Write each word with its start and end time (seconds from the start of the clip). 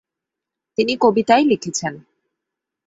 তিনি 0.77 0.93
কবিতায় 0.97 1.45
লিখেছেন। 1.45 1.93